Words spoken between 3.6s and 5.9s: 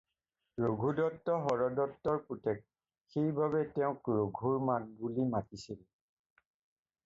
তেওঁক ৰঘুৰ মাক বুলি মাতিছিল।